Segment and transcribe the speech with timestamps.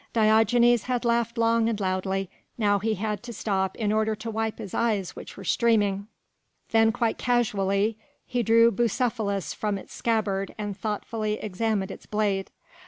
[0.13, 4.57] Diogenes had laughed long and loudly, now he had to stop in order to wipe
[4.57, 6.07] his eyes which were streaming;
[6.71, 12.49] then quite casually he drew Bucephalus from its scabbard and thoughtfully examined its blade.